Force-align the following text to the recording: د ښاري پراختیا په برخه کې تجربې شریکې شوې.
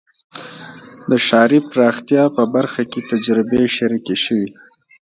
د 1.09 1.11
ښاري 1.25 1.59
پراختیا 1.71 2.23
په 2.35 2.43
برخه 2.55 2.81
کې 2.91 2.99
تجربې 3.11 3.61
شریکې 3.77 4.15
شوې. 4.23 4.47